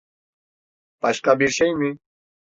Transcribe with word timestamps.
Başka 1.01 1.39
bir 1.39 1.49
şey 1.49 1.75
mi? 1.75 1.97